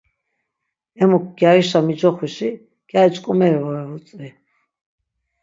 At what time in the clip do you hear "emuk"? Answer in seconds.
1.01-1.25